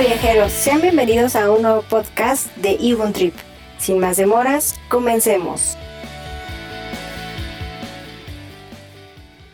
[0.00, 3.34] Hola viajeros, sean bienvenidos a un nuevo podcast de Ibon Trip.
[3.76, 5.76] Sin más demoras, comencemos.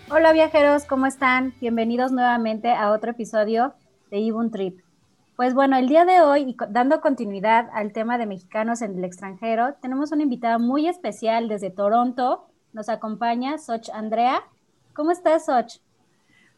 [0.08, 1.52] Hola viajeros, ¿cómo están?
[1.60, 3.74] Bienvenidos nuevamente a otro episodio
[4.12, 4.78] de Ibon Trip.
[5.34, 9.74] Pues bueno, el día de hoy, dando continuidad al tema de mexicanos en el extranjero,
[9.82, 12.46] tenemos una invitada muy especial desde Toronto.
[12.72, 14.44] Nos acompaña Soch Andrea.
[14.94, 15.80] ¿Cómo estás, Soch?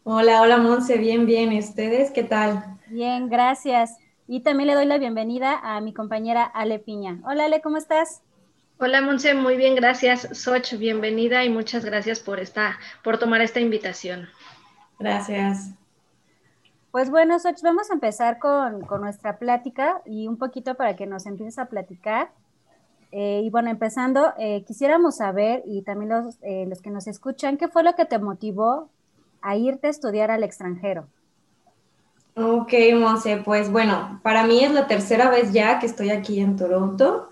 [0.05, 1.55] Hola, hola Monse, bien, bien.
[1.55, 2.78] ¿Y ustedes qué tal?
[2.91, 3.99] Bien, gracias.
[4.27, 7.21] Y también le doy la bienvenida a mi compañera Ale Piña.
[7.25, 8.23] Hola Ale, ¿cómo estás?
[8.79, 10.29] Hola Monse, muy bien, gracias.
[10.33, 14.29] Soch, bienvenida y muchas gracias por esta, por tomar esta invitación.
[14.99, 15.71] Gracias.
[16.91, 21.27] Pues bueno, Soch, vamos a empezar con, nuestra plática y un poquito para que nos
[21.27, 22.31] empieces a platicar.
[23.11, 27.57] Eh, y bueno, empezando, eh, quisiéramos saber, y también los, eh, los que nos escuchan,
[27.57, 28.89] ¿qué fue lo que te motivó
[29.43, 31.07] a irte a estudiar al extranjero?
[32.41, 36.55] Ok, Monse, pues bueno, para mí es la tercera vez ya que estoy aquí en
[36.55, 37.31] Toronto.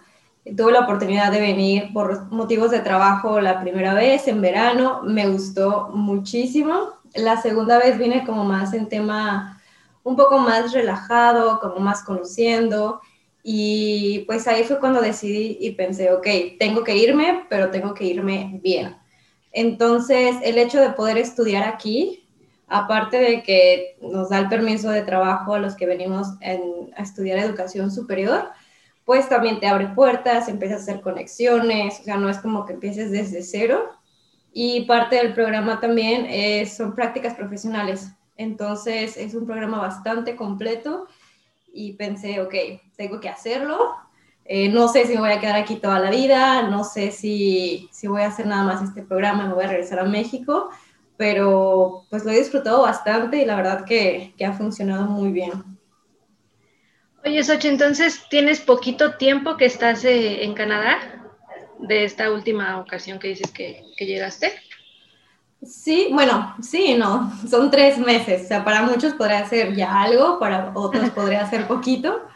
[0.57, 5.29] Tuve la oportunidad de venir por motivos de trabajo la primera vez en verano, me
[5.29, 6.89] gustó muchísimo.
[7.15, 9.63] La segunda vez vine como más en tema
[10.03, 13.01] un poco más relajado, como más conociendo.
[13.45, 16.27] Y pues ahí fue cuando decidí y pensé, ok,
[16.59, 18.97] tengo que irme, pero tengo que irme bien.
[19.53, 22.26] Entonces, el hecho de poder estudiar aquí,
[22.67, 26.28] aparte de que nos da el permiso de trabajo a los que venimos
[26.97, 28.50] a estudiar educación superior,
[29.05, 32.73] pues también te abre puertas, empiezas a hacer conexiones, o sea, no es como que
[32.73, 33.91] empieces desde cero.
[34.53, 38.11] Y parte del programa también son prácticas profesionales.
[38.36, 41.06] Entonces, es un programa bastante completo
[41.73, 42.55] y pensé, ok,
[42.97, 43.95] tengo que hacerlo,
[44.48, 47.89] eh, no sé si me voy a quedar aquí toda la vida, no sé si,
[47.91, 50.70] si voy a hacer nada más este programa me voy a regresar a México,
[51.17, 55.53] pero pues lo he disfrutado bastante y la verdad que, que ha funcionado muy bien.
[57.25, 60.98] Oye, Sochi, entonces tienes poquito tiempo que estás eh, en Canadá
[61.80, 64.52] de esta última ocasión que dices que, que llegaste.
[65.63, 70.39] Sí, bueno, sí, no, son tres meses, o sea, para muchos podría ser ya algo,
[70.39, 72.29] para otros podría ser poquito,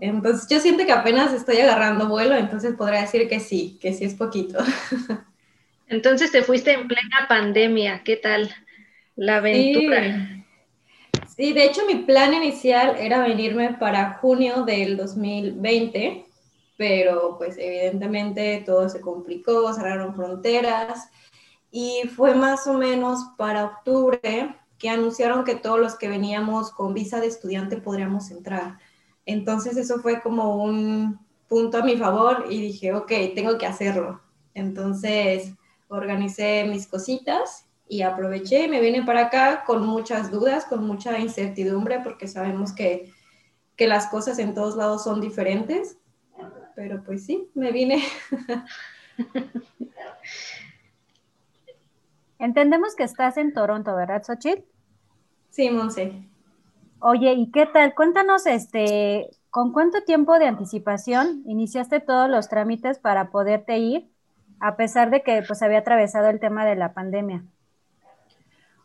[0.00, 4.04] entonces yo siento que apenas estoy agarrando vuelo, entonces podría decir que sí, que sí
[4.04, 4.58] es poquito.
[5.88, 8.54] Entonces te fuiste en plena pandemia, ¿qué tal
[9.16, 10.44] la aventura?
[11.36, 11.52] Sí.
[11.52, 16.26] de hecho mi plan inicial era venirme para junio del 2020,
[16.76, 21.08] pero pues evidentemente todo se complicó, cerraron fronteras
[21.70, 26.92] y fue más o menos para octubre que anunciaron que todos los que veníamos con
[26.92, 28.78] visa de estudiante podríamos entrar.
[29.24, 31.18] Entonces eso fue como un
[31.48, 34.20] punto a mi favor y dije, ok, tengo que hacerlo.
[34.54, 35.54] Entonces
[35.88, 41.18] organicé mis cositas y aproveché y me vine para acá con muchas dudas, con mucha
[41.18, 43.12] incertidumbre, porque sabemos que,
[43.76, 45.98] que las cosas en todos lados son diferentes.
[46.76, 48.04] Pero pues sí, me vine.
[52.38, 54.62] Entendemos que estás en Toronto, ¿verdad, Xochitl?
[55.50, 56.28] Sí, Monse.
[57.00, 57.94] Oye, ¿y qué tal?
[57.94, 64.08] Cuéntanos, este, ¿con cuánto tiempo de anticipación iniciaste todos los trámites para poderte ir,
[64.60, 67.44] a pesar de que pues había atravesado el tema de la pandemia?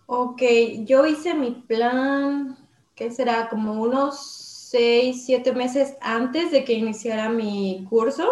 [0.06, 0.41] Ok,
[0.85, 2.57] yo hice mi plan,
[2.95, 3.50] ¿qué será?
[3.50, 4.19] Como unos
[4.73, 8.28] seis, siete meses antes de que iniciara mi curso.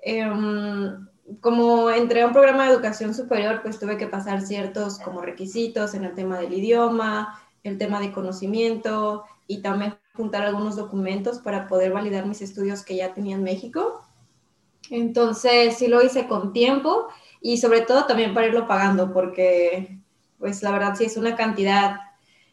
[0.00, 1.06] Em,
[1.40, 5.94] como entré a un programa de educación superior, pues tuve que pasar ciertos como requisitos
[5.94, 11.66] en el tema del idioma, el tema de conocimiento y también juntar algunos documentos para
[11.66, 14.04] poder validar mis estudios que ya tenía en México.
[14.90, 17.08] Entonces, sí lo hice con tiempo
[17.40, 19.98] y sobre todo también para irlo pagando, porque
[20.38, 21.96] pues la verdad sí es una cantidad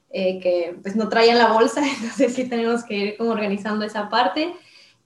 [0.10, 3.86] eh, que pues no traía en la bolsa, entonces sí tenemos que ir como organizando
[3.86, 4.54] esa parte.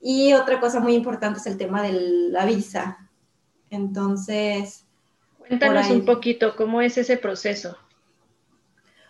[0.02, 3.10] Y otra cosa muy importante es el tema de la visa.
[3.70, 4.86] Entonces...
[5.38, 7.78] Cuéntanos un poquito, ¿cómo es ese proceso?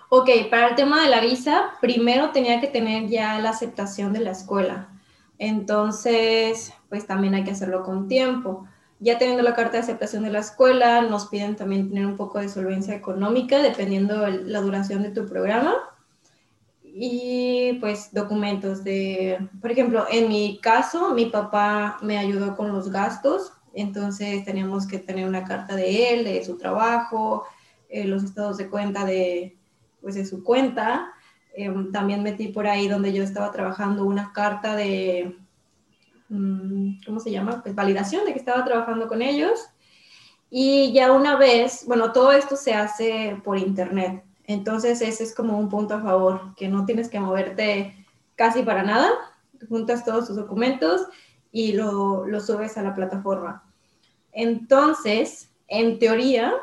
[0.10, 4.20] Ok, para el tema de la visa, primero tenía que tener ya la aceptación de
[4.20, 4.90] la escuela.
[5.38, 8.68] Entonces, pues también hay que hacerlo con tiempo.
[9.00, 12.40] Ya teniendo la carta de aceptación de la escuela, nos piden también tener un poco
[12.40, 15.74] de solvencia económica, dependiendo la duración de tu programa.
[16.84, 22.92] Y pues documentos de, por ejemplo, en mi caso, mi papá me ayudó con los
[22.92, 27.46] gastos, entonces teníamos que tener una carta de él, de su trabajo,
[27.88, 29.58] eh, los estados de cuenta de,
[30.02, 31.14] pues de su cuenta.
[31.54, 35.38] Em, también metí por ahí donde yo estaba trabajando una carta de,
[37.06, 37.62] ¿cómo se llama?
[37.62, 39.60] Pues validación de que estaba trabajando con ellos.
[40.50, 44.24] Y ya una vez, bueno, todo esto se hace por internet.
[44.46, 48.06] Entonces ese es como un punto a favor, que no tienes que moverte
[48.36, 49.10] casi para nada,
[49.70, 51.08] juntas todos tus documentos
[51.52, 53.64] y lo, lo subes a la plataforma.
[54.32, 56.54] Entonces, en teoría,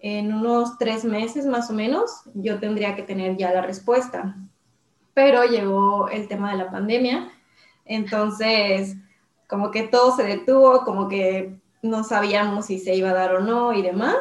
[0.00, 4.36] en unos tres meses más o menos, yo tendría que tener ya la respuesta.
[5.14, 7.30] Pero llegó el tema de la pandemia,
[7.84, 8.96] entonces
[9.50, 13.40] como que todo se detuvo, como que no sabíamos si se iba a dar o
[13.40, 14.16] no y demás.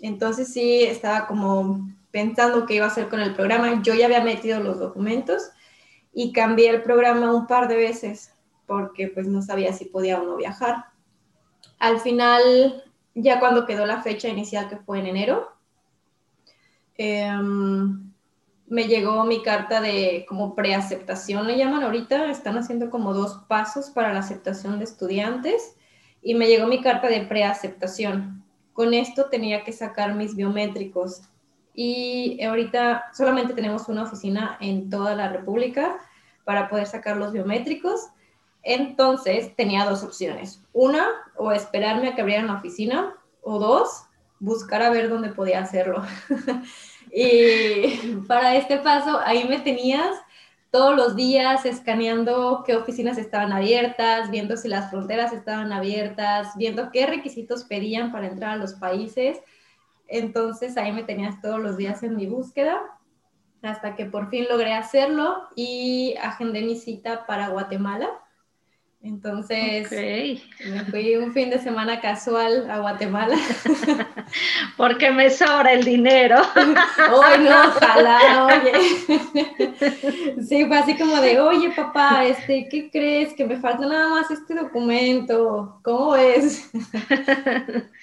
[0.00, 3.82] Entonces sí, estaba como pensando qué iba a hacer con el programa.
[3.82, 5.50] Yo ya había metido los documentos
[6.14, 8.32] y cambié el programa un par de veces
[8.66, 10.86] porque pues no sabía si podía o no viajar.
[11.78, 12.84] Al final,
[13.14, 15.52] ya cuando quedó la fecha inicial que fue en enero,
[16.96, 18.09] em,
[18.70, 23.90] me llegó mi carta de como preaceptación, le llaman ahorita, están haciendo como dos pasos
[23.90, 25.74] para la aceptación de estudiantes
[26.22, 28.44] y me llegó mi carta de preaceptación.
[28.72, 31.22] Con esto tenía que sacar mis biométricos
[31.74, 35.98] y ahorita solamente tenemos una oficina en toda la República
[36.44, 38.10] para poder sacar los biométricos.
[38.62, 40.62] Entonces tenía dos opciones.
[40.72, 44.04] Una, o esperarme a que abrieran la oficina, o dos,
[44.38, 46.04] buscar a ver dónde podía hacerlo.
[47.12, 50.16] y para este paso, ahí me tenías
[50.70, 56.90] todos los días escaneando qué oficinas estaban abiertas, viendo si las fronteras estaban abiertas, viendo
[56.92, 59.40] qué requisitos pedían para entrar a los países.
[60.06, 62.80] Entonces ahí me tenías todos los días en mi búsqueda
[63.62, 68.08] hasta que por fin logré hacerlo y agendé mi cita para Guatemala.
[69.02, 73.34] Entonces me fui un fin de semana casual a Guatemala.
[74.76, 76.36] Porque me sobra el dinero.
[76.54, 78.72] Hoy no, ojalá, oye.
[80.46, 83.32] Sí, fue así como de, oye papá, este, ¿qué crees?
[83.32, 85.80] Que me falta nada más este documento.
[85.82, 86.70] ¿Cómo es?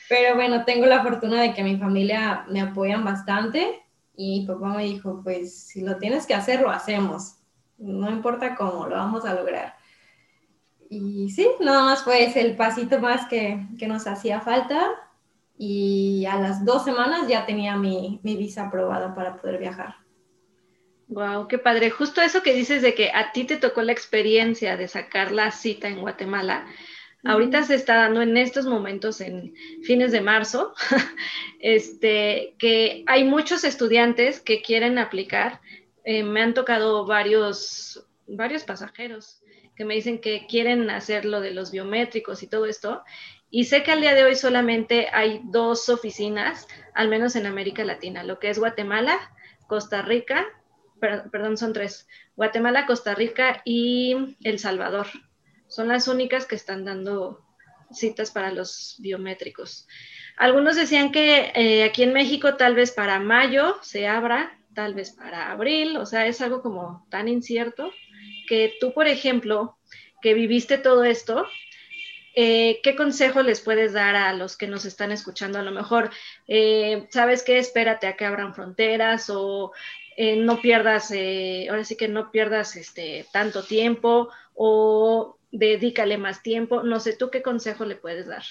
[0.09, 3.83] Pero bueno, tengo la fortuna de que mi familia me apoyan bastante
[4.15, 7.35] y papá me dijo, pues si lo tienes que hacer, lo hacemos.
[7.77, 9.76] No importa cómo, lo vamos a lograr.
[10.89, 14.91] Y sí, nada más fue el pasito más que, que, nos hacía falta.
[15.57, 19.95] Y a las dos semanas ya tenía mi, mi visa aprobada para poder viajar.
[21.07, 21.89] Wow, qué padre.
[21.89, 25.51] Justo eso que dices de que a ti te tocó la experiencia de sacar la
[25.51, 26.67] cita en Guatemala.
[27.23, 29.53] Ahorita se está dando en estos momentos, en
[29.83, 30.73] fines de marzo,
[31.59, 35.59] este, que hay muchos estudiantes que quieren aplicar.
[36.03, 39.41] Eh, me han tocado varios, varios pasajeros
[39.77, 43.03] que me dicen que quieren hacer lo de los biométricos y todo esto.
[43.49, 47.85] Y sé que al día de hoy solamente hay dos oficinas, al menos en América
[47.85, 49.17] Latina, lo que es Guatemala,
[49.67, 50.45] Costa Rica,
[50.99, 55.07] perdón, son tres, Guatemala, Costa Rica y El Salvador.
[55.67, 57.45] Son las únicas que están dando
[57.91, 59.87] citas para los biométricos.
[60.37, 65.11] Algunos decían que eh, aquí en México tal vez para mayo se abra, tal vez
[65.11, 67.91] para abril, o sea, es algo como tan incierto
[68.47, 69.77] que tú, por ejemplo,
[70.21, 71.45] que viviste todo esto,
[72.35, 75.59] eh, ¿qué consejo les puedes dar a los que nos están escuchando?
[75.59, 76.11] A lo mejor,
[76.47, 77.57] eh, ¿sabes qué?
[77.57, 79.71] Espérate a que abran fronteras o
[80.15, 86.83] eh, no pierdas, ahora sí que no pierdas este, tanto tiempo o dedícale más tiempo.
[86.83, 88.43] No sé, ¿tú qué consejo le puedes dar?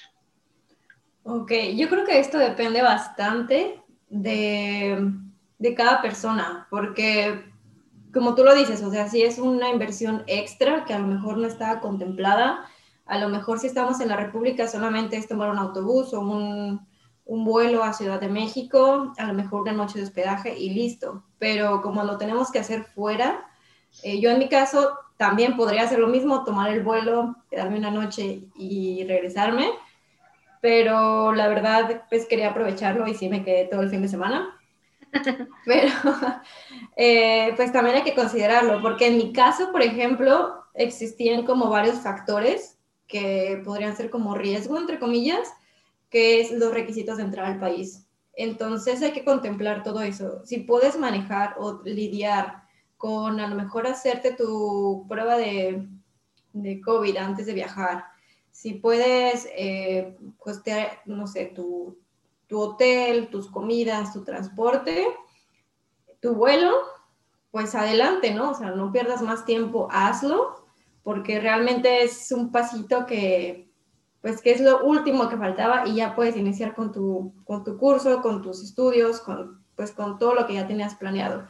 [1.23, 5.11] Ok, yo creo que esto depende bastante de,
[5.59, 7.43] de cada persona, porque
[8.17, 11.37] como tú lo dices, o sea, si es una inversión extra que a lo mejor
[11.37, 12.65] no estaba contemplada,
[13.05, 16.81] a lo mejor si estamos en la República solamente es tomar un autobús o un,
[17.27, 21.25] vuelo a Ciudad de México, a lo mejor una noche de hospedaje y listo.
[21.37, 23.45] Pero como lo tenemos que hacer fuera,
[24.01, 27.91] eh, yo en mi caso también podría hacer lo mismo, tomar el vuelo, quedarme una
[27.91, 29.69] noche y regresarme,
[30.59, 34.56] pero la verdad pues quería aprovecharlo y sí me quedé todo el fin de semana.
[35.65, 35.91] Pero
[36.95, 41.99] eh, pues también hay que considerarlo, porque en mi caso, por ejemplo, existían como varios
[41.99, 45.49] factores que podrían ser como riesgo, entre comillas,
[46.09, 48.05] que es los requisitos de entrar al país.
[48.33, 50.45] Entonces hay que contemplar todo eso.
[50.45, 52.63] Si puedes manejar o lidiar
[52.97, 55.87] con a lo mejor hacerte tu prueba de,
[56.53, 58.05] de COVID antes de viajar,
[58.51, 61.97] si puedes eh, costear, no sé, tu,
[62.47, 65.07] tu hotel, tus comidas, tu transporte,
[66.21, 66.71] tu vuelo,
[67.51, 68.51] pues adelante, ¿no?
[68.51, 70.65] O sea, no pierdas más tiempo, hazlo,
[71.03, 73.69] porque realmente es un pasito que,
[74.21, 77.77] pues que es lo último que faltaba y ya puedes iniciar con tu, con tu
[77.77, 81.47] curso, con tus estudios, con, pues con todo lo que ya tenías planeado.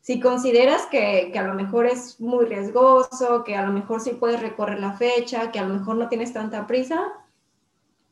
[0.00, 4.12] Si consideras que, que a lo mejor es muy riesgoso, que a lo mejor sí
[4.12, 7.12] puedes recorrer la fecha, que a lo mejor no tienes tanta prisa,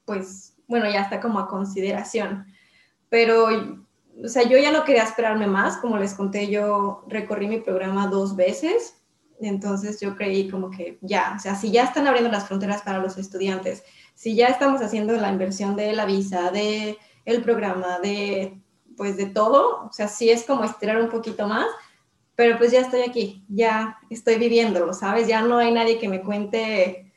[0.04, 2.46] pues bueno, ya está como a consideración.
[3.08, 3.48] Pero,
[4.24, 8.08] o sea, yo ya no quería esperarme más, como les conté, yo recorrí mi programa
[8.08, 8.94] dos veces
[9.40, 12.98] Entonces yo creí como que ya, o sea, si ya están abriendo las fronteras para
[12.98, 18.60] los estudiantes, si ya estamos haciendo la inversión de la visa, de el programa, de
[18.96, 21.66] pues de todo, o sea, sí es como estirar un poquito más,
[22.34, 25.28] pero pues ya estoy aquí, ya estoy viviéndolo, ¿sabes?
[25.28, 27.12] Ya no hay nadie que me cuente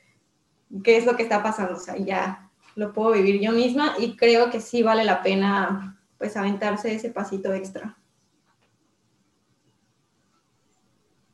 [0.83, 2.48] qué es lo que está pasando, o sea, ya
[2.79, 7.09] lo puedo vivir yo misma y creo que sí vale la pena pues aventarse ese
[7.09, 7.97] pasito extra.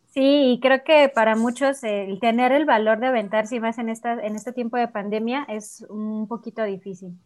[0.08, 3.90] Sí, y creo que para muchos el tener el valor de aventarse y más en,
[3.90, 7.20] esta, en este tiempo de pandemia es un poquito difícil.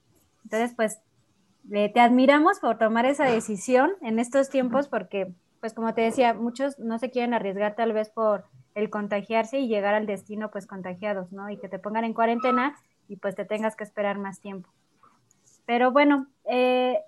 [0.43, 0.99] Entonces, pues,
[1.69, 6.79] te admiramos por tomar esa decisión en estos tiempos porque, pues, como te decía, muchos
[6.79, 11.31] no se quieren arriesgar tal vez por el contagiarse y llegar al destino, pues, contagiados,
[11.31, 11.49] ¿no?
[11.49, 12.75] Y que te pongan en cuarentena
[13.10, 14.70] y pues te tengas que esperar más tiempo.
[15.66, 17.00] Pero bueno, eh,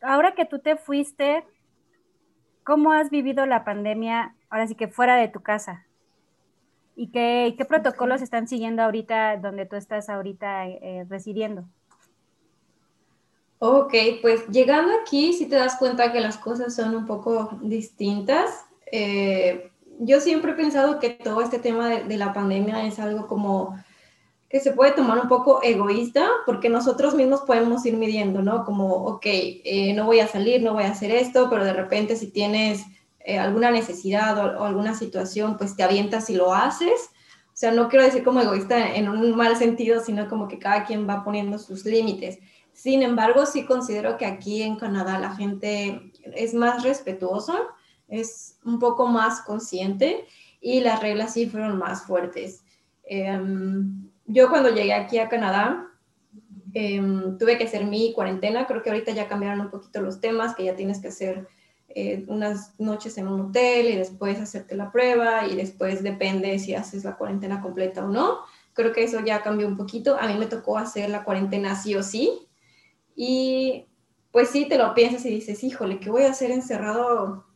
[0.00, 1.44] ahora que tú te fuiste,
[2.62, 5.84] ¿cómo has vivido la pandemia ahora sí que fuera de tu casa.
[6.94, 11.64] ¿Y qué, qué protocolos están siguiendo ahorita donde tú estás ahorita eh, residiendo?
[13.58, 18.64] Ok, pues llegando aquí si te das cuenta que las cosas son un poco distintas.
[18.90, 23.78] Eh, yo siempre he pensado que todo este tema de, la pandemia es algo como
[24.48, 28.64] que se puede tomar un poco egoísta porque nosotros mismos podemos ir midiendo, ¿no?
[28.64, 32.16] Como, ok, eh, no voy a salir, no voy a hacer esto, pero de repente
[32.16, 32.84] si tienes
[33.20, 37.10] eh, alguna necesidad o, alguna situación, pues te avientas y lo haces.
[37.48, 40.84] O sea, no quiero decir como egoísta en un mal sentido, sino como que cada
[40.84, 42.38] quien va poniendo sus límites.
[42.72, 47.58] Sin embargo, sí considero que aquí en Canadá la gente es más respetuosa,
[48.06, 50.26] es un poco más consciente
[50.60, 52.64] y las reglas sí fueron más fuertes.
[53.02, 55.88] Em, yo cuando llegué aquí a Canadá,
[56.74, 60.54] em, tuve que hacer mi cuarentena, creo que ahorita ya cambiaron un poquito los temas,
[60.54, 61.48] que ya tienes que hacer
[61.88, 66.74] eh, unas noches en un hotel y después hacerte la prueba y después depende si
[66.74, 68.40] haces la cuarentena completa o no.
[68.74, 70.18] Creo que eso ya cambió un poquito.
[70.20, 72.46] A mí me tocó hacer la cuarentena sí o sí.
[73.14, 73.86] Y
[74.30, 77.46] pues sí, te lo piensas y dices, híjole, ¿qué voy a hacer encerrado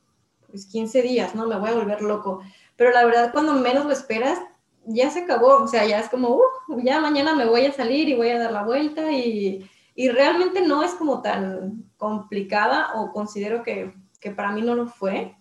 [0.49, 1.35] pues 15 días?
[1.35, 2.41] No, me voy a volver loco.
[2.77, 4.39] Pero la verdad, cuando menos lo esperas,
[4.87, 5.63] ya se acabó.
[5.63, 6.41] O sea, ya es como,
[6.83, 10.61] ya mañana me voy a salir y voy a dar la vuelta y, y realmente
[10.61, 15.35] no es como tan complicada o considero que que para mí no lo fue,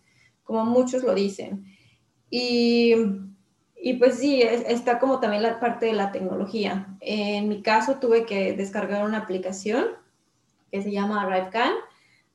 [0.43, 1.65] como muchos lo dicen.
[2.29, 2.95] Y,
[3.75, 6.97] y pues sí, está como también la parte de la tecnología.
[7.01, 9.85] En mi caso tuve que descargar una aplicación
[10.71, 11.73] que se llama ArriveCan,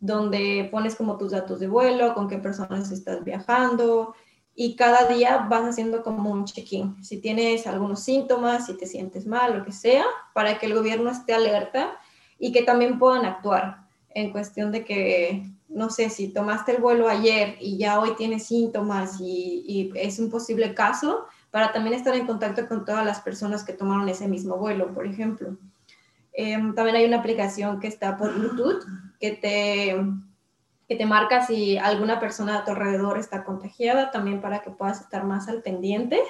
[0.00, 4.14] donde pones como tus datos de vuelo, con qué personas estás viajando,
[4.54, 7.02] y cada día vas haciendo como un check-in.
[7.02, 11.10] Si tienes algunos síntomas, si te sientes mal, lo que sea, para que el gobierno
[11.10, 11.98] esté alerta
[12.38, 15.42] y que también puedan actuar en cuestión de que
[15.74, 20.30] no sé, si tomaste el vuelo ayer y ya hoy tienes síntomas y, es un
[20.30, 24.56] posible caso, para también estar en contacto con todas las personas que tomaron ese mismo
[24.56, 25.56] vuelo, por ejemplo.
[26.32, 28.84] Em, también hay una aplicación que está por Bluetooth
[29.18, 29.96] que te,
[30.88, 35.00] que te marca si alguna persona a tu alrededor está contagiada, también para que puedas
[35.00, 36.20] estar más al pendiente.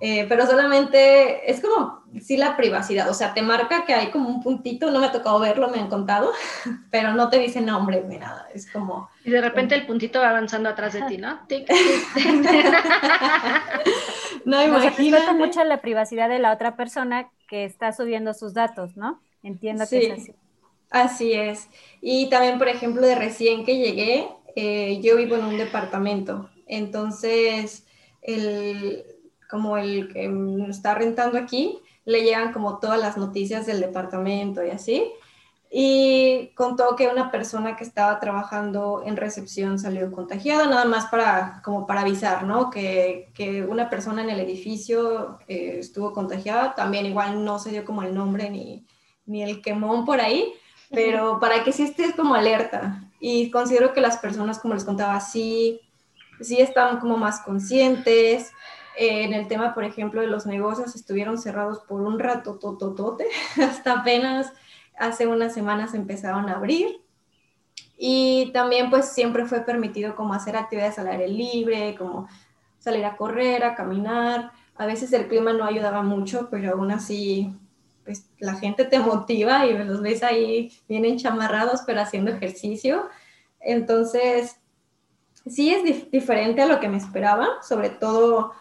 [0.00, 4.28] Eh, pero solamente es como, sí, la privacidad, o sea, te marca que hay como
[4.28, 6.30] un puntito, no me ha tocado verlo, me han contado,
[6.92, 9.10] pero no te dice nombre ni nada, es como...
[9.24, 11.40] Y de repente el puntito va avanzando atrás de ti, ¿no?
[14.44, 15.32] no, imagínate.
[15.32, 19.20] mucho la privacidad de la otra persona que está subiendo sus datos, ¿no?
[19.42, 20.32] Entiendo que es así.
[20.90, 21.68] Así es.
[22.00, 27.86] Y también, por ejemplo, de recién que llegué, eh, yo vivo en un departamento, entonces
[28.22, 29.04] el
[29.48, 30.30] como el que
[30.68, 35.10] está rentando aquí, le llegan como todas las noticias del departamento y así.
[35.70, 41.60] Y contó que una persona que estaba trabajando en recepción salió contagiada, nada más para,
[41.62, 42.70] como para avisar, ¿no?
[42.70, 47.84] Que, que una persona en el edificio eh, estuvo contagiada, también igual no se dio
[47.84, 48.86] como el nombre ni,
[49.26, 50.54] ni el quemón por ahí,
[50.90, 53.02] pero para que sí estés como alerta.
[53.20, 55.80] Y considero que las personas, como les contaba, sí,
[56.40, 58.52] sí están como más conscientes,
[59.00, 63.28] en el tema, por ejemplo, de los negocios estuvieron cerrados por un rato, tototote,
[63.62, 64.52] hasta apenas
[64.98, 67.00] hace unas semanas empezaron a abrir.
[67.96, 72.28] Y también pues siempre fue permitido como hacer actividades al aire libre, como
[72.78, 74.50] salir a correr, a caminar.
[74.76, 77.54] A veces el clima no ayudaba mucho, pero aún así
[78.08, 83.06] pues la gente te motiva y los ves ahí bien chamarrados, pero haciendo ejercicio.
[83.60, 84.56] Entonces,
[85.46, 88.52] sí es diferente a lo que me esperaba, sobre todo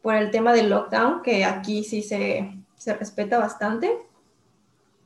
[0.00, 3.92] por el tema del lockdown, que aquí sí se, se respeta bastante,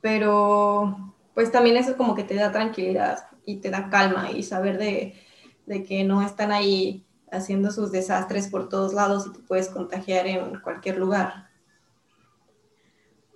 [0.00, 4.78] pero pues también eso como que te da tranquilidad y te da calma y saber
[4.78, 5.20] de,
[5.66, 10.28] de que no están ahí haciendo sus desastres por todos lados y te puedes contagiar
[10.28, 11.55] en cualquier lugar.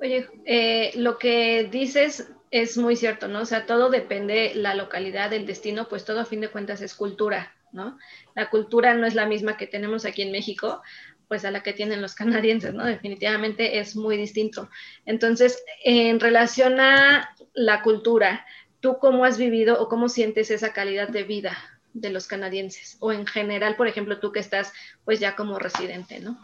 [0.00, 3.40] Oye, eh, lo que dices es muy cierto, ¿no?
[3.40, 6.94] O sea, todo depende la localidad, el destino, pues todo a fin de cuentas es
[6.94, 7.98] cultura, ¿no?
[8.34, 10.82] La cultura no es la misma que tenemos aquí en México,
[11.28, 12.84] pues a la que tienen los canadienses, ¿no?
[12.84, 14.70] Definitivamente es muy distinto.
[15.04, 18.46] Entonces, en relación a la cultura,
[18.80, 21.58] ¿tú cómo has vivido o cómo sientes esa calidad de vida
[21.92, 22.96] de los canadienses?
[23.00, 24.72] O en general, por ejemplo, tú que estás
[25.04, 26.40] pues ya como residente, ¿no?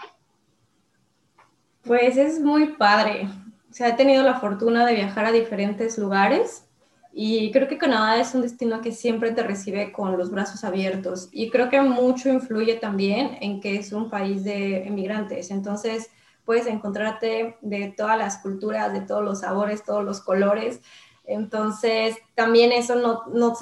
[1.87, 3.29] Pues es muy padre.
[3.71, 6.67] O sea, he tenido la fortuna de viajar a diferentes lugares
[7.13, 11.29] y creo que Canadá es un destino que siempre te recibe con los brazos abiertos.
[11.31, 15.51] Y creo que mucho influye también en que es un país de emigrantes.
[15.53, 16.11] Entonces,
[16.45, 20.81] puedes encontrarte de todas las culturas, de todos los sabores, todos los colores.
[21.25, 23.55] Entonces, también eso no, no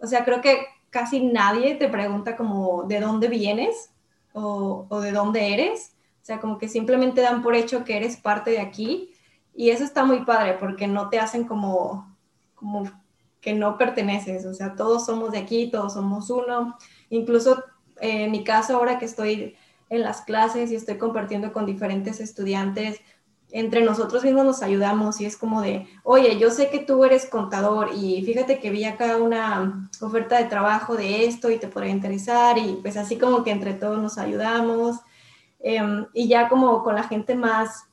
[0.00, 0.58] o sea, creo que
[0.88, 3.90] casi nadie te pregunta como de dónde vienes
[4.32, 5.97] o, o de dónde eres.
[6.22, 9.12] O sea, como que simplemente dan por hecho que eres parte de aquí.
[9.54, 12.08] Y eso está muy padre porque no te hacen como
[12.58, 12.90] como
[13.40, 16.76] que no perteneces, o sea, todos somos de aquí, todos somos uno.
[17.08, 17.64] Incluso
[18.00, 19.56] eh, en mi caso, ahora que estoy
[19.90, 23.00] en las clases y estoy compartiendo con diferentes estudiantes,
[23.50, 27.24] entre nosotros mismos nos ayudamos y es como de, oye, yo sé que tú eres
[27.24, 31.92] contador y fíjate que vi acá una oferta de trabajo de esto y te podría
[31.92, 34.96] interesar y pues así como que entre todos nos ayudamos.
[35.60, 37.88] Em, y ya como con la gente más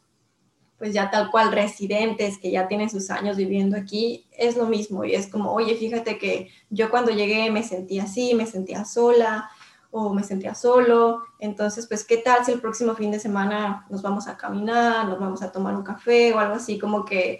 [0.78, 5.06] pues ya tal cual residentes que ya tienen sus años viviendo aquí, es lo mismo.
[5.06, 9.50] Y es como, oye, fíjate que yo cuando llegué me sentía así, me sentía sola
[9.92, 14.02] o me sentía solo, entonces pues qué tal si el próximo fin de semana nos
[14.02, 17.40] vamos a caminar, nos vamos a tomar un café o algo así, como que,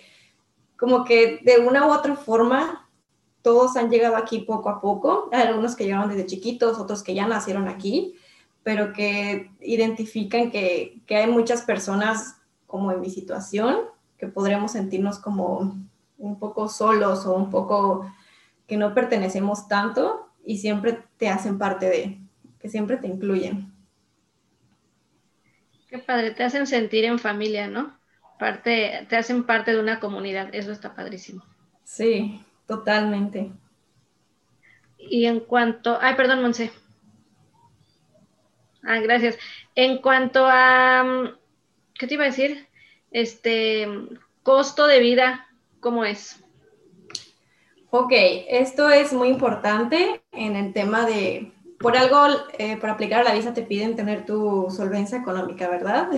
[0.78, 2.90] como que de una u otra forma
[3.42, 7.14] todos han llegado aquí poco a poco, hay algunos que llegaron desde chiquitos, otros que
[7.14, 8.16] ya nacieron aquí,
[8.66, 13.82] pero que identifican que, que hay muchas personas como en mi situación,
[14.18, 15.78] que podremos sentirnos como
[16.18, 18.12] un poco solos o un poco
[18.66, 22.20] que no pertenecemos tanto y siempre te hacen parte de,
[22.60, 23.72] que siempre te incluyen.
[25.88, 27.96] Qué padre, te hacen sentir en familia, ¿no?
[28.40, 31.46] Parte, te hacen parte de una comunidad, eso está padrísimo.
[31.84, 33.52] Sí, totalmente.
[34.98, 36.72] Y en cuanto, ay, perdón, Monse.
[38.86, 39.38] Ah, gracias.
[39.76, 41.36] En cuanto a
[41.98, 42.68] ¿qué te iba a decir?
[43.12, 43.88] Este,
[44.44, 45.48] costo de vida,
[45.80, 46.44] ¿cómo es?
[47.90, 52.18] Ok, esto es muy importante en el tema de, por algo,
[52.58, 56.10] eh, para aplicar la visa te piden tener tu solvencia económica, ¿verdad?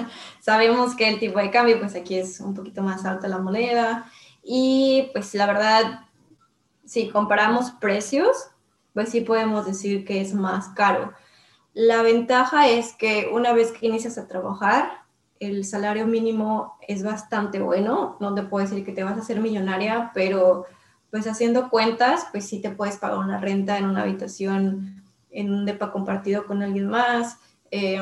[0.40, 4.10] Sabemos que el tipo de cambio, pues aquí es un poquito más alta la moneda
[4.42, 6.00] y pues la verdad,
[6.86, 8.48] si comparamos precios,
[8.94, 11.12] pues sí podemos decir que es más caro.
[11.76, 15.02] La ventaja es que una vez que inicias a trabajar,
[15.40, 19.42] el salario mínimo es bastante bueno, no te puedo decir que te vas a hacer
[19.42, 20.64] millonaria, pero
[21.10, 25.66] pues haciendo cuentas, pues sí te puedes pagar una renta en una habitación, en un
[25.66, 27.36] depa compartido con alguien más.
[27.70, 28.00] Eh,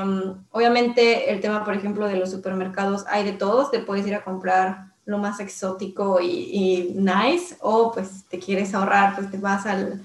[0.52, 4.22] obviamente el tema, por ejemplo, de los supermercados, hay de todos, te puedes ir a
[4.22, 10.00] comprar lo más exótico y, nice, o pues te quieres ahorrar, pues te vas al,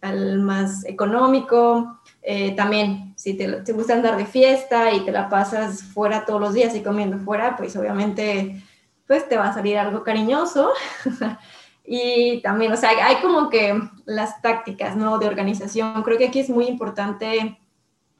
[0.00, 1.95] al más económico.
[2.28, 6.40] Eh, también, si te, te, gusta andar de fiesta y te la pasas fuera todos
[6.40, 8.60] los días y comiendo fuera, pues obviamente
[9.06, 10.72] pues te va a salir algo cariñoso.
[11.86, 15.18] y también, o sea, hay como que las tácticas, ¿no?
[15.18, 16.02] De organización.
[16.02, 17.60] Creo que aquí es muy importante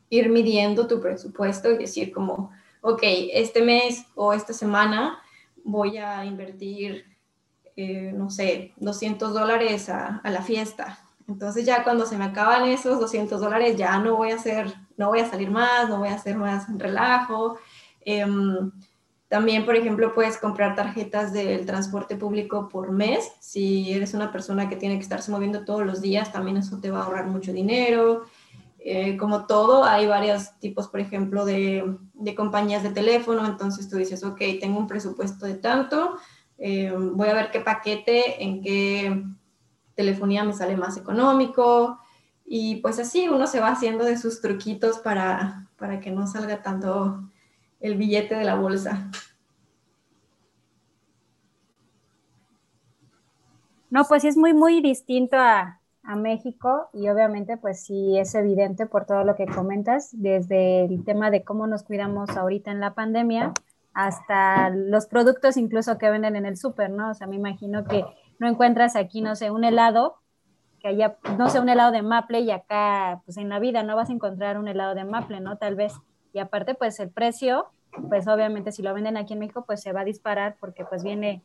[0.09, 5.19] ir midiendo tu presupuesto y decir como, ok, este mes o esta semana
[5.65, 7.07] voy a invertir,
[7.75, 12.65] eh, no sé, 200 dólares a, a la fiesta entonces ya cuando se me acaban
[12.65, 16.09] esos 200 dólares, ya no voy a hacer, no voy a salir más, no voy
[16.09, 17.59] a hacer más relajo.
[18.05, 18.71] Em,
[19.29, 23.33] también, por ejemplo, puedes comprar tarjetas del transporte público por mes.
[23.41, 26.93] Si eres una persona que tiene que estarse moviendo todos los días, también eso te
[26.93, 28.25] va a ahorrar mucho dinero.
[28.79, 33.45] Eh, como todo, hay varios tipos, por ejemplo, de, de, compañías de teléfono.
[33.45, 36.19] Entonces tú dices, ok, tengo un presupuesto de tanto,
[36.57, 39.25] em, voy a ver qué paquete, en qué
[39.97, 41.99] telefonía me sale más económico
[42.45, 46.63] y pues así uno se va haciendo de sus truquitos para, para que no salga
[46.63, 47.29] tanto
[47.81, 49.11] el billete de la bolsa.
[53.91, 58.35] No, pues sí es muy, muy distinto a, a, México y obviamente pues sí es
[58.35, 62.81] evidente por todo lo que comentas, desde el tema de cómo nos cuidamos ahorita en
[62.81, 63.53] la pandemia
[63.95, 67.11] hasta los productos incluso que venden en el súper, ¿no?
[67.11, 68.05] O sea, me imagino que
[68.39, 70.17] no encuentras aquí, no sé, un helado
[70.81, 73.97] que haya, no sé, un helado de maple y acá, pues en la vida no
[73.97, 75.57] vas a encontrar un helado de maple, ¿no?
[75.59, 75.95] Tal vez.
[76.33, 77.67] Y aparte, pues el precio,
[78.09, 81.03] pues obviamente si lo venden aquí en México, pues se va a disparar porque pues
[81.03, 81.43] viene,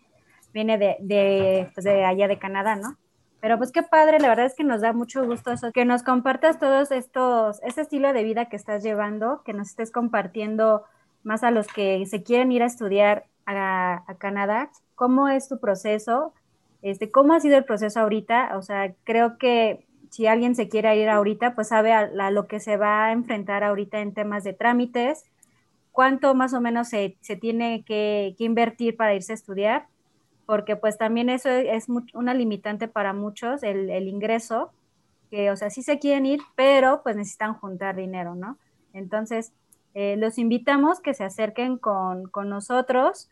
[0.53, 2.97] viene de, de, pues de allá de Canadá, ¿no?
[3.41, 6.03] Pero pues qué padre, la verdad es que nos da mucho gusto eso, que nos
[6.03, 10.83] compartas todos estos, ese estilo de vida que estás llevando, que nos estés compartiendo
[11.23, 14.69] más a los que se quieren ir a estudiar a, Canadá.
[14.93, 16.33] ¿Cómo es tu proceso?
[16.81, 18.57] Este, ¿Cómo ha sido el proceso ahorita?
[18.57, 22.59] O sea, creo que si alguien se quiere ir ahorita, pues sabe a, lo que
[22.59, 25.23] se va a enfrentar ahorita en temas de trámites,
[25.91, 29.87] cuánto más o menos se, se tiene que, que invertir para irse a estudiar
[30.51, 34.73] porque pues también eso es una limitante para muchos, el, ingreso,
[35.29, 38.57] que o sea, sí se quieren ir, pero pues necesitan juntar dinero, ¿no?
[38.91, 39.53] Entonces,
[39.93, 43.29] eh, los invitamos que se acerquen con, nosotros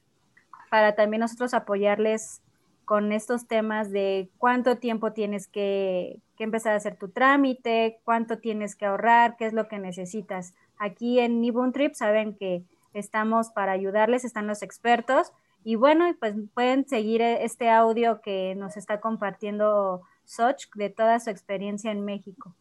[0.69, 2.41] para también nosotros apoyarles
[2.89, 8.75] con estos temas de cuánto tiempo tienes que, empezar a hacer tu trámite, cuánto tienes
[8.75, 10.55] que ahorrar, qué es lo que necesitas.
[10.79, 12.63] Aquí en Nibun Trip saben que
[12.95, 18.55] estamos para ayudarles, están los expertos y bueno, pues pueden seguir e, este audio que
[18.55, 22.55] nos está compartiendo Soch de toda su experiencia en México.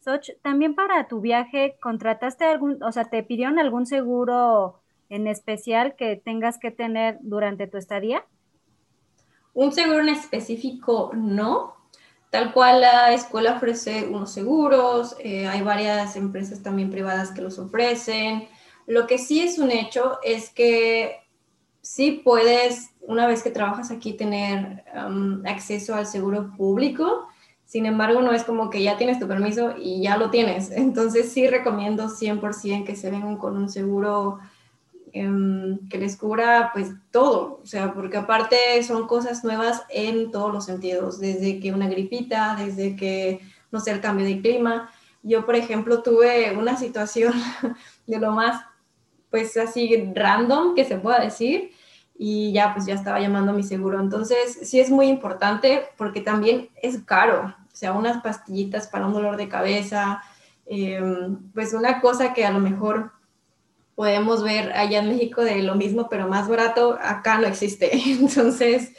[0.00, 5.96] Soch, también para tu viaje, ¿contrataste algún, o sea, te pidieron algún seguro en especial
[5.96, 8.26] que tengas que tener durante tu estadía?
[9.58, 11.74] Un seguro en específico no.
[12.30, 17.58] Tal cual la escuela ofrece unos seguros, eh, hay varias empresas también privadas que los
[17.58, 18.46] ofrecen.
[18.86, 21.16] Lo que sí es un hecho es que
[21.80, 27.26] sí puedes, una vez que trabajas aquí, tener um, acceso al seguro público.
[27.64, 30.70] Sin embargo, no es como que ya tienes tu permiso y ya lo tienes.
[30.86, 34.38] Entonces sí recomiendo 100% que se vengan con un seguro
[35.12, 37.60] em, que les cubra pues todo.
[37.62, 41.18] O sea, porque aparte son cosas nuevas en todos los sentidos.
[41.18, 43.40] Desde que una gripita, desde que,
[43.70, 44.90] no sé, el cambio de clima.
[45.22, 47.34] Yo, por ejemplo, tuve una situación
[48.06, 48.62] de lo más
[49.30, 51.72] pues así random que se pueda decir
[52.18, 54.00] y ya pues ya estaba llamando a mi seguro.
[54.00, 59.12] Entonces sí es muy importante porque también es caro, o sea, unas pastillitas para un
[59.12, 60.22] dolor de cabeza,
[60.66, 63.12] em, pues una cosa que a lo mejor
[63.98, 67.90] podemos ver allá en México de lo mismo pero más barato, acá no existe.
[68.06, 68.94] Entonces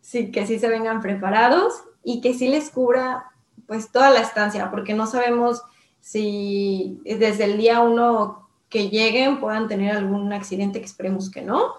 [0.00, 3.26] sí que sí se vengan preparados y que sí les cubra
[3.66, 5.60] pues toda la estancia porque no sabemos
[6.00, 11.74] si desde el día uno que lleguen puedan tener algún accidente que esperemos que no.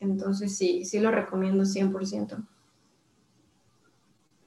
[0.00, 2.44] Entonces sí, sí lo recomiendo 100%.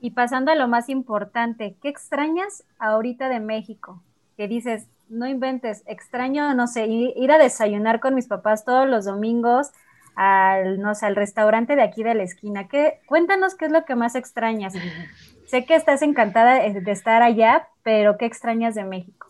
[0.02, 4.04] Y pasando a lo más importante, ¿qué extrañas ahorita de México?
[4.36, 9.06] Que dices, no inventes, extraño, no sé, ir a desayunar con mis papás todos los
[9.06, 9.72] domingos
[10.16, 12.68] al, no sé, al restaurante de aquí de la esquina.
[12.68, 14.74] ¿Qué, cuéntanos qué es lo que más extrañas.
[15.48, 19.28] sé que estás encantada de estar allá, pero ¿qué extrañas de México?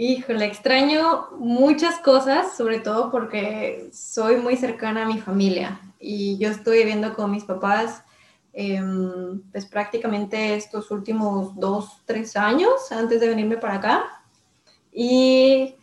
[0.00, 6.50] Híjole, extraño muchas cosas, sobre todo porque soy muy cercana a mi familia y yo
[6.50, 8.04] estoy viviendo con mis papás
[8.52, 14.17] em, pues prácticamente estos últimos dos, tres años antes de venirme para acá.
[15.00, 15.76] Y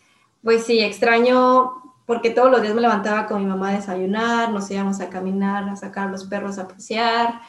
[0.44, 1.72] pues sí, extraño
[2.06, 5.70] porque todos los días me levantaba con mi mamá a desayunar, nos íbamos a caminar,
[5.70, 7.40] a sacar los perros a pasear.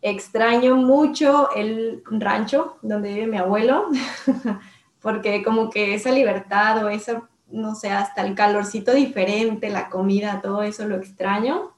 [0.00, 3.88] Extraño mucho el rancho donde vive mi abuelo.
[5.02, 10.40] porque como que esa libertad o esa, no sé, hasta el calorcito diferente, la comida,
[10.40, 11.74] todo eso lo extraño.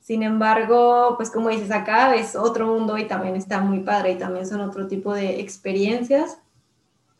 [0.00, 4.18] Sin embargo, pues como dices, acá es otro mundo y también está muy padre y
[4.18, 6.38] también son otro tipo de experiencias.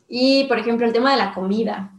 [0.08, 1.92] Y, por ejemplo, el tema de la comida,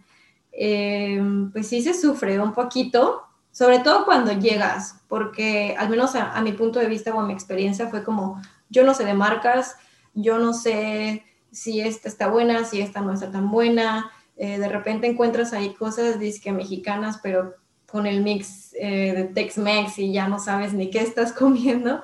[0.52, 1.22] eh,
[1.54, 6.54] pues sí se sufre un poquito, sobre todo cuando llegas, porque al menos a, mi
[6.54, 9.78] punto de vista o a mi experiencia fue como, yo no sé de marcas,
[10.14, 14.12] yo no sé si esta está buena, si esta no está tan buena.
[14.38, 17.56] Eh, de repente encuentras ahí cosas disque mexicanas, pero
[17.92, 22.02] con el mix eh, de Tex-Mex y ya no sabes ni qué estás comiendo.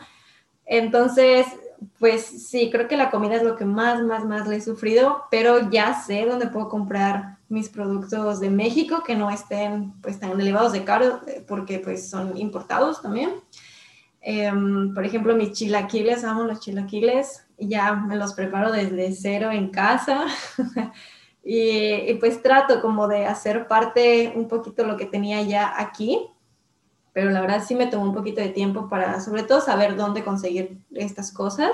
[0.66, 1.46] Entonces,
[2.00, 5.24] pues sí, creo que la comida es lo que más, más, más le he sufrido,
[5.32, 10.40] pero ya sé dónde puedo comprar mis productos de México que no estén pues tan
[10.40, 13.32] elevados de caro eh, porque pues son importados también.
[14.22, 19.70] Em, por ejemplo, mis chilaquiles, amo los chilaquiles, ya me los preparo desde cero en
[19.70, 20.26] casa
[21.44, 26.28] y, pues trato como de hacer parte un poquito lo que tenía ya aquí,
[27.16, 30.26] pero la verdad sí me tomó un poquito de tiempo para sobre todo saber dónde
[30.26, 31.72] conseguir estas cosas.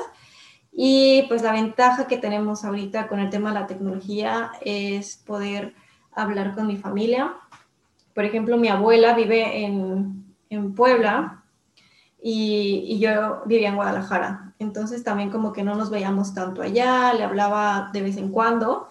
[0.72, 5.74] Y pues la ventaja que tenemos ahorita con el tema de la tecnología es poder
[6.12, 7.34] hablar con mi familia.
[8.14, 11.44] Por ejemplo, mi abuela vive en, en Puebla
[12.22, 14.54] y, y, yo vivía en Guadalajara.
[14.60, 18.90] entonces también como que no nos veíamos tanto allá, le hablaba de vez en cuando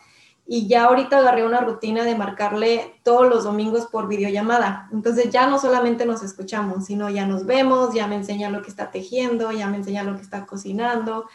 [0.53, 4.89] y ya ahorita agarré una rutina de marcarle todos los domingos por videollamada.
[4.93, 8.69] Entonces ya no solamente nos escuchamos, sino ya nos vemos, ya me enseña lo que
[8.69, 11.27] está tejiendo, ya me enseña lo que está cocinando.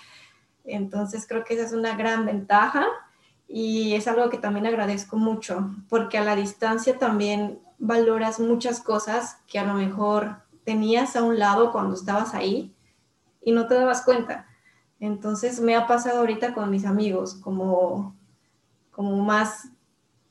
[0.66, 2.88] Entonces creo que esa es una gran ventaja
[3.48, 9.38] y es algo que también agradezco mucho, porque a la distancia también valoras muchas cosas
[9.48, 12.76] que a lo mejor tenías a un lado cuando estabas ahí
[13.42, 14.46] y no te dabas cuenta.
[15.00, 18.14] Entonces me ha pasado ahorita con mis amigos, como
[18.96, 19.70] como más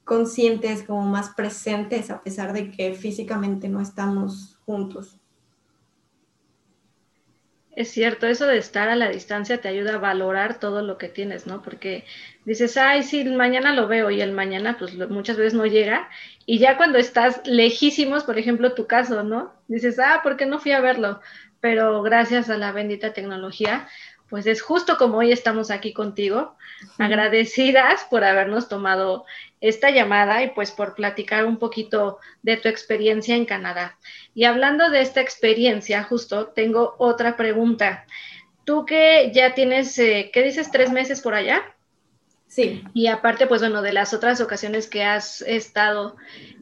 [0.05, 5.21] conscientes, como más presentes, a pesar de que físicamente no estamos juntos.
[7.77, 11.09] Es cierto, eso de estar a la distancia te ayuda a valorar todo lo que
[11.09, 11.61] tienes, ¿no?
[11.61, 12.05] Porque
[12.45, 16.09] dices, ay, sí, mañana lo veo y el mañana pues muchas veces no llega.
[16.47, 19.53] Y ya cuando estás lejísimos, por ejemplo, tu caso, ¿no?
[19.67, 21.21] Dices, ah, ¿por qué no fui a verlo?
[21.61, 23.89] Pero gracias a la bendita tecnología,
[24.35, 26.57] pues es justo como hoy estamos aquí contigo,
[26.99, 29.27] agradecidas por habernos tomado
[29.61, 33.97] esta llamada y pues por platicar un poquito de tu experiencia en Canadá.
[34.35, 38.07] Y hablando de esta experiencia, justo tengo otra pregunta.
[38.65, 40.69] Tú que ya tienes, eh, ¿qué dices?
[40.73, 41.63] ¿Tres meses por allá?
[42.49, 42.83] Sí.
[42.93, 46.17] Y aparte, pues bueno, de las otras ocasiones que has estado,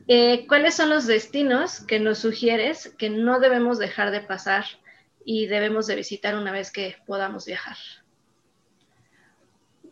[0.08, 4.66] eh, ¿cuáles son los destinos que nos sugieres que no debemos dejar de pasar
[5.24, 7.76] y debemos de visitar una vez que podamos viajar?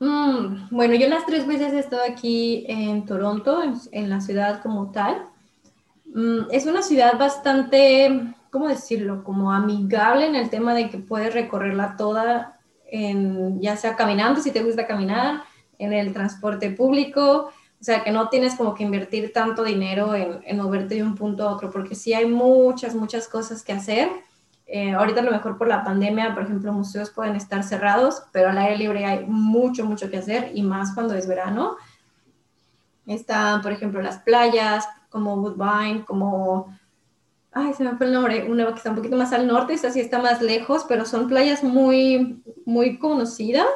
[0.00, 3.62] Mm, bueno, yo las tres veces he estado aquí en Toronto,
[3.92, 5.26] en, la ciudad como tal.
[6.06, 9.22] Mm, es una ciudad bastante, ¿cómo decirlo?
[9.22, 12.58] Como amigable en el tema de que puedes recorrerla toda,
[13.60, 15.42] ya sea caminando, si te gusta caminar,
[15.78, 20.40] en el transporte público, o sea, que no tienes como que invertir tanto dinero en,
[20.44, 24.10] en moverte de un punto a otro, porque sí hay muchas, muchas cosas que hacer
[24.72, 28.50] eh, ahorita a lo mejor por la pandemia, por ejemplo, museos pueden estar cerrados, pero
[28.50, 31.76] al aire libre hay mucho, mucho que hacer y más cuando es verano.
[33.04, 36.72] Están, por ejemplo, las playas como Woodbine, como...
[37.50, 39.90] Ay, se me fue el nombre, una que está un poquito más al norte, esta
[39.90, 43.66] sí está más lejos, pero son playas muy, muy conocidas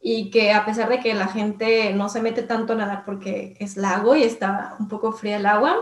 [0.00, 3.56] y que a pesar de que la gente no se mete tanto a nadar porque
[3.60, 5.76] es lago y está un poco fría el agua,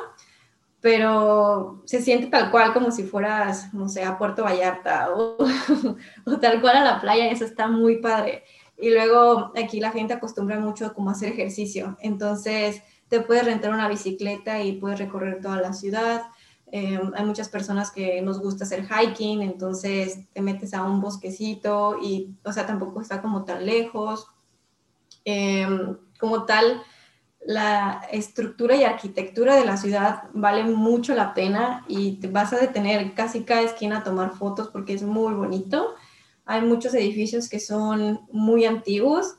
[0.83, 5.39] pero se siente tal cual como si fueras, no sé, a Puerto Vallarta o,
[6.41, 8.43] tal cual a la playa, eso está muy padre.
[8.77, 13.73] Y luego aquí la gente acostumbra mucho como a hacer ejercicio, entonces te puedes rentar
[13.73, 16.23] una bicicleta y puedes recorrer toda la ciudad.
[16.73, 21.99] Em, hay muchas personas que nos gusta hacer hiking, entonces te metes a un bosquecito
[22.03, 24.27] y, o sea, tampoco está como tan lejos.
[25.25, 26.83] Em, como tal,
[27.45, 32.59] la estructura y arquitectura de la ciudad vale mucho la pena y te vas a
[32.59, 35.95] detener casi cada esquina a tomar fotos porque es muy bonito.
[36.45, 39.37] Hay muchos edificios que son muy antiguos,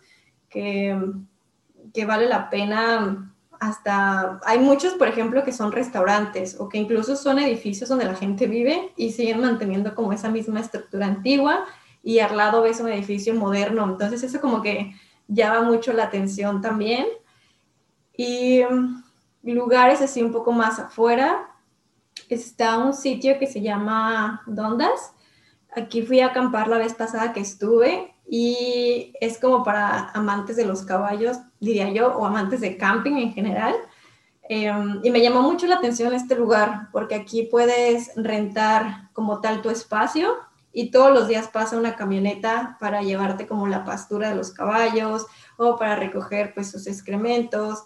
[0.50, 0.98] que,
[1.94, 7.16] que vale la pena hasta, hay muchos, por ejemplo, que son restaurantes o que incluso
[7.16, 11.64] son edificios donde la gente vive y siguen manteniendo como esa misma estructura antigua
[12.04, 13.86] y al lado ves un edificio moderno.
[13.86, 14.94] Entonces eso como que
[15.30, 17.06] llama mucho la atención también.
[18.16, 19.04] Y mm,
[19.44, 21.50] lugares así un poco más afuera,
[22.30, 25.14] está un sitio que se llama Dondas.
[25.76, 30.66] Aquí fui a acampar la vez pasada que estuve y es como para amantes de
[30.66, 33.76] los caballos, diría yo, o amantes de camping en general.
[34.50, 39.62] Em, y me llamó mucho la atención este lugar porque aquí puedes rentar como tal
[39.62, 40.36] tu espacio
[40.74, 45.26] y todos los días pasa una camioneta para llevarte como la pastura de los caballos
[45.56, 47.84] o para recoger pues sus excrementos.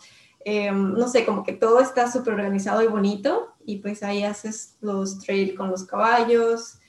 [0.49, 4.77] Em, no sé, como que todo está súper organizado y bonito y pues ahí haces
[4.79, 6.79] los trails con los caballos.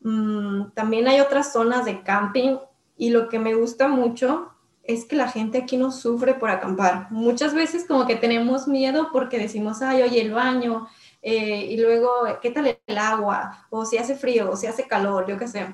[0.00, 2.56] Mm, también hay otras zonas de camping
[2.96, 4.50] y lo que me gusta mucho
[4.82, 7.06] es que la gente aquí no sufre por acampar.
[7.12, 10.88] Muchas veces como que tenemos miedo porque decimos, ay, oye, el baño,
[11.22, 12.10] eh, y luego,
[12.42, 13.68] ¿qué tal el agua?
[13.70, 15.72] O si hace frío, o si hace calor, yo qué sé.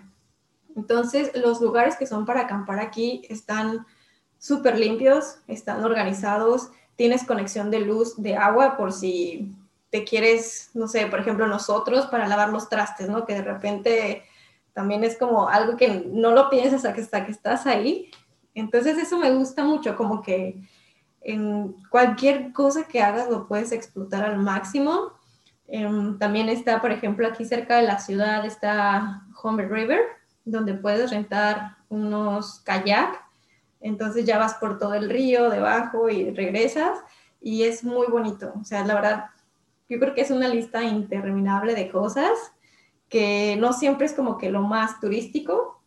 [0.77, 3.87] Entonces, los lugares que son para acampar aquí están
[4.37, 6.71] súper limpios, están organizados
[7.01, 9.57] tienes conexión de luz, de agua, por si
[9.89, 13.25] te quieres, no sé, por ejemplo, nosotros para lavar los trastes, ¿no?
[13.25, 14.23] Que de repente
[14.75, 18.11] también es como algo que no lo piensas hasta que estás ahí.
[18.55, 20.61] Entonces eso me gusta mucho, como que
[21.23, 25.15] en cualquier cosa que hagas lo puedes explotar al máximo.
[25.69, 30.01] Em, también está, por ejemplo, aquí cerca de la ciudad está Homer River,
[30.45, 33.30] donde puedes rentar unos kayak
[33.81, 36.99] entonces ya vas por todo el río debajo y regresas
[37.41, 38.53] y es muy bonito.
[38.61, 39.25] O sea, la verdad,
[39.89, 42.31] yo creo que es una lista interminable de cosas
[43.09, 45.83] que no siempre es como que lo más turístico,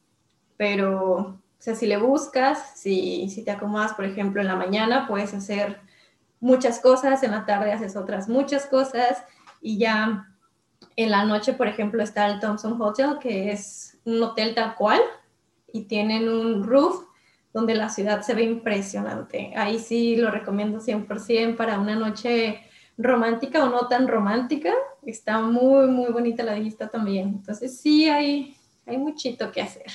[0.58, 5.08] pero, o sea, si le buscas, si, si te acomodas, por ejemplo, en la mañana,
[5.08, 5.80] puedes hacer
[6.40, 9.24] muchas cosas, en la tarde haces otras muchas cosas
[9.62, 10.28] y ya
[10.98, 15.00] en la noche, por ejemplo, está el Thompson Hotel, que es un hotel tal cual
[15.72, 17.06] y tienen un roof
[17.54, 19.54] donde la ciudad se ve impresionante.
[19.56, 22.62] Ahí sí lo recomiendo 100% para una noche
[22.98, 24.74] romántica o no tan romántica.
[25.06, 27.30] Está muy, muy bonita la vista también.
[27.30, 29.92] Entonces sí hay, hay muchito que hacer.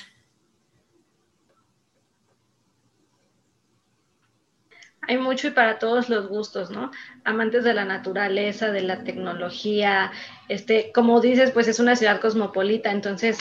[5.09, 6.91] hay mucho y para todos los gustos, ¿no?
[7.23, 10.11] Amantes de la naturaleza, de la tecnología,
[10.49, 13.39] este, como dices, pues es una ciudad cosmopolita, entonces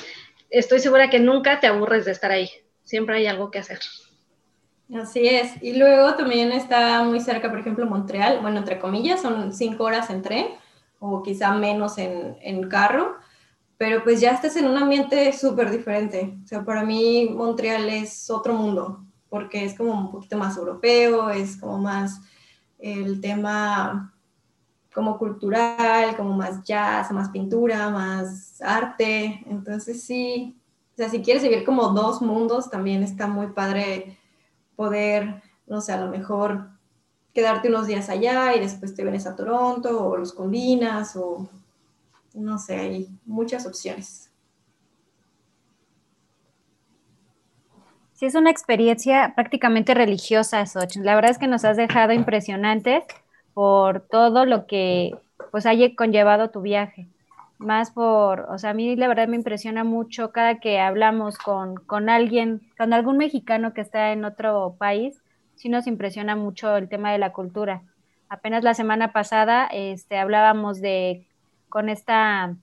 [0.49, 2.49] estoy segura que nunca te aburres de estar ahí,
[2.85, 3.81] siempre hay algo que hacer.
[4.95, 9.53] Así es, y luego también está muy cerca, por ejemplo, Montreal, bueno, entre comillas, son
[9.53, 10.47] cinco horas en tren
[10.99, 13.17] o quizá menos en, en carro,
[13.77, 16.37] pero pues ya estás en un ambiente súper diferente.
[16.43, 21.31] O sea, para mí Montreal es otro mundo porque es como un poquito más europeo,
[21.31, 22.21] es como más
[22.79, 24.15] el tema
[24.95, 29.45] como cultural, como más jazz, más pintura, más arte.
[29.47, 30.57] Entonces sí,
[30.95, 34.18] o sea, si quieres vivir como dos mundos, también está muy padre
[34.79, 36.71] poder, no sé, a lo mejor
[37.35, 41.49] quedarte unos días allá y después te vienes a Toronto o los combinas o
[42.35, 44.31] no sé, hay muchas opciones.
[48.13, 50.95] Sí, es una experiencia prácticamente religiosa, Soch.
[50.97, 53.03] La verdad es que nos has dejado impresionantes
[53.55, 55.13] por todo lo que
[55.51, 57.09] pues haya conllevado tu viaje.
[57.59, 61.75] Más por, o sea, a mí la verdad me impresiona mucho cada que hablamos con,
[61.75, 65.21] con alguien, con algún mexicano que está en otro país,
[65.57, 67.83] sí nos impresiona mucho el tema de la cultura.
[68.29, 71.27] Apenas la semana pasada este, hablábamos de,
[71.69, 72.55] con esta,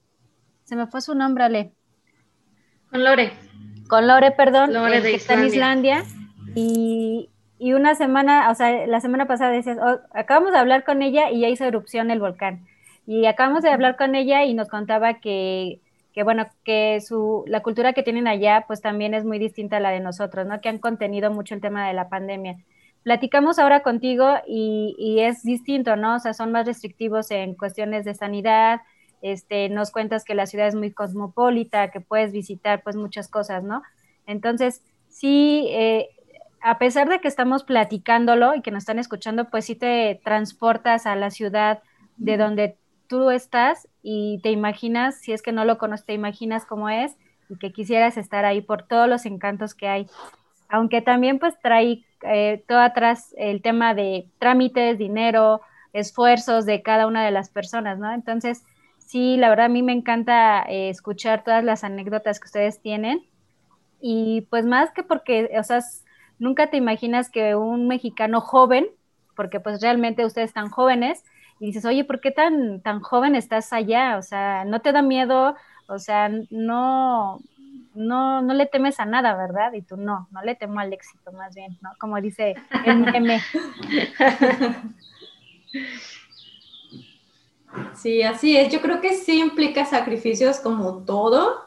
[0.63, 1.71] se me fue su nombre, Ale.
[2.89, 3.33] Con Lore
[3.87, 6.03] con Lore, perdón, Lore de está en Islandia.
[6.55, 7.29] Y,
[7.59, 11.29] y, una semana, o sea, la semana pasada decías, oh, acabamos de hablar con ella
[11.29, 12.65] y ya hizo erupción el volcán.
[13.05, 15.79] Y acabamos de hablar con ella y nos contaba que,
[16.13, 19.79] que bueno, que su, la cultura que tienen allá, pues también es muy distinta a
[19.79, 20.61] la de nosotros, ¿no?
[20.61, 22.57] Que han contenido mucho el tema de la pandemia.
[23.03, 26.15] Platicamos ahora contigo y, y es distinto, ¿no?
[26.15, 28.81] O sea, son más restrictivos en cuestiones de sanidad,
[29.21, 33.63] este, nos cuentas que la ciudad es muy cosmopolita, que puedes visitar pues muchas cosas,
[33.63, 33.81] ¿no?
[34.27, 36.09] Entonces, sí, eh,
[36.61, 41.05] a pesar de que estamos platicándolo y que nos están escuchando, pues sí te transportas
[41.05, 41.81] a la ciudad
[42.17, 46.65] de donde tú estás y te imaginas, si es que no lo conoces, te imaginas
[46.65, 47.15] cómo es
[47.49, 50.07] y que quisieras estar ahí por todos los encantos que hay.
[50.69, 55.61] Aunque también pues trae eh, todo atrás el tema de trámites, dinero,
[55.93, 58.11] esfuerzos de cada una de las personas, ¿no?
[58.11, 58.63] Entonces,
[58.97, 63.25] sí, la verdad a mí me encanta eh, escuchar todas las anécdotas que ustedes tienen
[64.01, 65.79] y pues más que porque, o sea,
[66.39, 68.87] nunca te imaginas que un mexicano joven,
[69.35, 71.23] porque pues realmente ustedes están jóvenes,
[71.59, 74.17] y dices, oye, ¿por qué tan, tan joven estás allá?
[74.17, 75.55] O sea, no te da miedo,
[75.87, 77.39] o sea, no,
[77.93, 79.73] no, no le temes a nada, ¿verdad?
[79.73, 81.91] Y tú no, no le temo al éxito, más bien, ¿no?
[81.99, 83.41] Como dice el meme.
[87.93, 88.71] Sí, así es.
[88.71, 91.65] Yo creo que sí implica sacrificios como todo.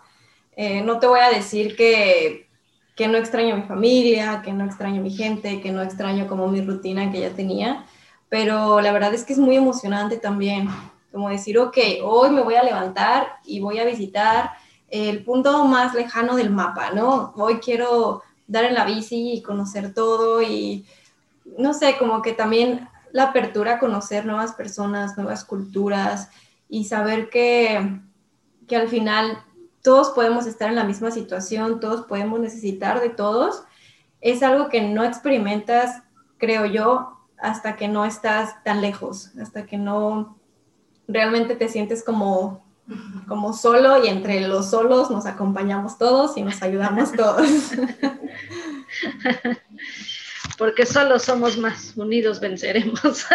[0.57, 2.49] Eh, no te voy a decir que,
[2.97, 6.27] que, no extraño a mi familia, que no extraño a mi gente, que no extraño
[6.27, 7.85] como mi rutina que ya tenía,
[8.29, 10.69] pero la verdad es que es muy emocionante también,
[11.13, 14.51] como decir, ok, hoy me voy a levantar y voy a visitar
[14.89, 17.33] el punto más lejano del mapa, ¿no?
[17.37, 20.87] Hoy quiero dar en la bici y conocer todo y
[21.57, 26.31] no sé, como que también la apertura a conocer nuevas personas, nuevas culturas
[26.69, 28.01] y saber que,
[28.67, 29.43] que al final
[29.83, 33.63] todos podemos estar en la misma situación, todos podemos necesitar de todos,
[34.21, 36.03] es algo que no experimentas,
[36.37, 40.39] creo yo, hasta que no estás tan lejos, hasta que no
[41.07, 42.65] realmente te sientes como,
[43.27, 47.49] como solo y entre los solos nos acompañamos todos y nos ayudamos todos.
[50.59, 53.01] porque solo somos más unidos venceremos.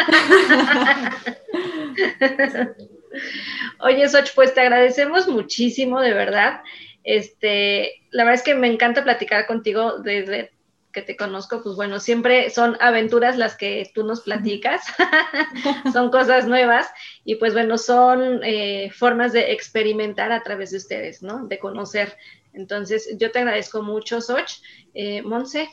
[3.80, 6.62] Oye, Soch, pues te agradecemos muchísimo, de verdad.
[7.04, 10.52] Este, la verdad es que me encanta platicar contigo desde
[10.94, 14.82] que te conozco, pues bueno, siempre son aventuras las que tú nos platicas,
[15.94, 16.88] son cosas nuevas
[17.26, 21.48] y pues bueno, son eh, formas de experimentar a través de ustedes, ¿no?
[21.48, 22.16] De conocer.
[22.54, 24.62] Entonces, yo te agradezco mucho, Soch.
[24.94, 25.68] Eh, Monse,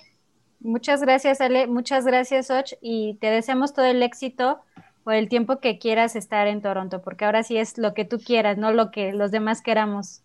[0.62, 1.66] Muchas gracias, Ale.
[1.66, 2.76] Muchas gracias, Och.
[2.82, 4.60] Y te deseamos todo el éxito
[5.04, 8.18] por el tiempo que quieras estar en Toronto, porque ahora sí es lo que tú
[8.18, 10.22] quieras, no lo que los demás queramos.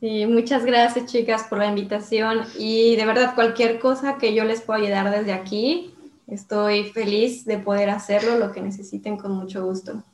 [0.00, 4.60] Sí, muchas gracias chicas por la invitación y de verdad cualquier cosa que yo les
[4.60, 5.92] pueda ayudar desde aquí,
[6.28, 10.04] estoy feliz de poder hacerlo, lo que necesiten con mucho gusto.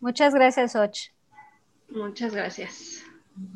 [0.00, 1.12] Muchas gracias, Och.
[1.90, 3.04] Muchas gracias.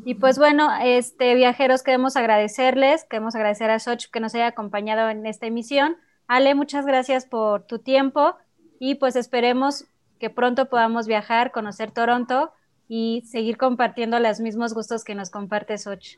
[0.05, 5.09] Y pues bueno, este viajeros queremos agradecerles, queremos agradecer a Soch que nos haya acompañado
[5.09, 5.97] en esta emisión.
[6.27, 8.37] Ale, muchas gracias por tu tiempo
[8.79, 9.87] y pues esperemos
[10.19, 12.53] que pronto podamos viajar, conocer Toronto
[12.89, 16.17] y seguir compartiendo los mismos gustos que nos comparte Soch.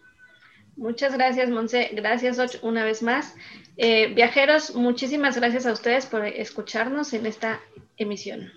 [0.77, 1.91] Muchas gracias, Monse.
[1.95, 3.35] Gracias, Och, una vez más.
[3.79, 7.61] Eh, viajeros, muchísimas gracias a ustedes por escucharnos en esta
[7.97, 8.53] emisión.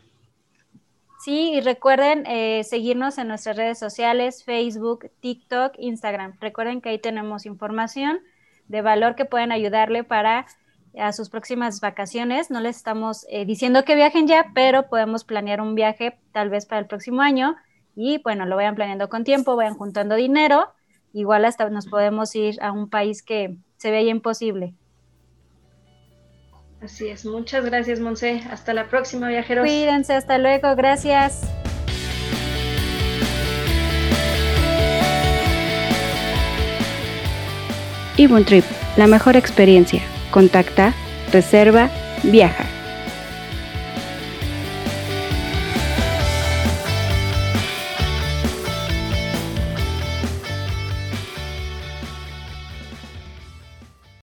[1.23, 6.33] Sí, y recuerden eh, seguirnos en nuestras redes sociales, Facebook, TikTok, Instagram.
[6.39, 8.19] Recuerden que ahí tenemos información
[8.67, 10.45] de valor que pueden ayudarle para
[10.97, 12.49] a sus próximas vacaciones.
[12.49, 16.65] No les estamos eh, diciendo que viajen ya, pero podemos planear un viaje tal vez
[16.65, 17.55] para el próximo año
[18.01, 20.71] y bueno, lo vayan planeando con tiempo, vayan juntando dinero.
[21.11, 24.73] Igual hasta nos podemos ir a un país que se veía imposible.
[26.81, 28.41] Así es, muchas gracias Monse.
[28.49, 29.65] Hasta la próxima, viajeros.
[29.65, 31.41] Cuídense, hasta luego, gracias.
[38.45, 40.01] Trip, la mejor experiencia.
[40.31, 40.93] Contacta,
[41.33, 41.89] reserva,
[42.23, 42.78] viaja.